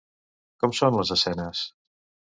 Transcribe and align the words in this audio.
Com 0.63 0.73
són 0.79 0.97
les 1.01 1.13
escenes? 1.17 1.63